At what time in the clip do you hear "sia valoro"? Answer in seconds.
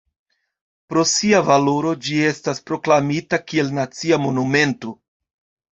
1.11-1.91